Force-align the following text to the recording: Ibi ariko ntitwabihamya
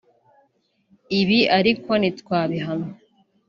Ibi 1.19 1.39
ariko 1.57 1.91
ntitwabihamya 1.99 2.91